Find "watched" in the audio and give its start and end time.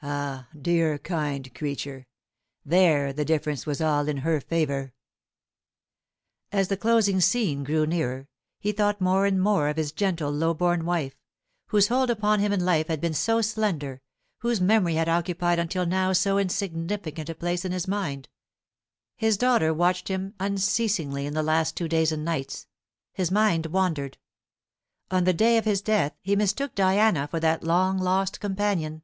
19.74-20.08